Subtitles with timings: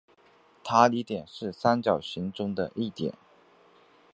[0.63, 3.13] 塔里点是三角形中的一点。